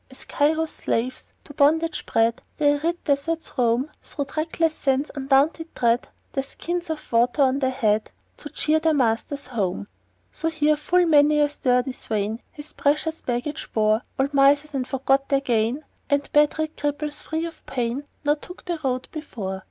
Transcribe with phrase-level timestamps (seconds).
[0.09, 6.07] As Cairo's slaves, to bondage bred, The arid deserts roam, Through trackless sands undaunted tread,
[6.33, 9.87] With skins of water on their head To cheer their masters home,
[10.31, 15.29] So here full many a sturdy swain His precious baggage bore; Old misers e'en forgot
[15.29, 19.59] their gain, And bed rid cripples, free from pain, Now took the road before.